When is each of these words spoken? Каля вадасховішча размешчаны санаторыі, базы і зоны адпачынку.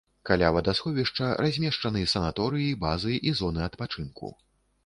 Каля 0.27 0.47
вадасховішча 0.55 1.27
размешчаны 1.45 2.01
санаторыі, 2.15 2.73
базы 2.87 3.13
і 3.33 3.35
зоны 3.43 3.61
адпачынку. 3.69 4.35